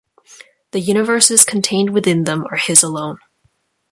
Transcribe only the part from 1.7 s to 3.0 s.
within them are his